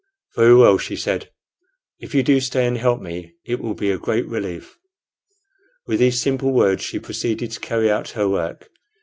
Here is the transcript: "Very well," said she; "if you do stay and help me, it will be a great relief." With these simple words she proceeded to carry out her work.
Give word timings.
"Very 0.35 0.55
well," 0.55 0.79
said 0.79 1.23
she; 1.25 1.29
"if 1.99 2.15
you 2.15 2.23
do 2.23 2.39
stay 2.39 2.65
and 2.65 2.75
help 2.75 3.01
me, 3.03 3.35
it 3.45 3.59
will 3.59 3.75
be 3.75 3.91
a 3.91 3.99
great 3.99 4.25
relief." 4.25 4.79
With 5.85 5.99
these 5.99 6.19
simple 6.23 6.51
words 6.53 6.81
she 6.83 6.97
proceeded 6.97 7.51
to 7.51 7.59
carry 7.59 7.91
out 7.91 8.09
her 8.17 8.27
work. 8.27 8.67